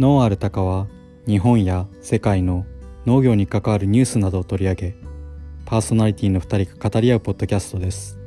[0.00, 0.86] ノーアルタは
[1.26, 2.64] 日本や世界の
[3.04, 4.94] 農業に関わるニュースなどを取り上げ
[5.66, 8.19] パーソナリティの2人が語り合うポッドキャストです。